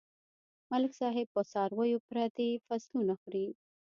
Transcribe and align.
ملک 0.71 0.91
صاحب 1.01 1.27
په 1.35 1.41
څارويو 1.51 2.03
پردي 2.07 2.49
فصلونه 2.67 3.13
خوري. 3.21 3.47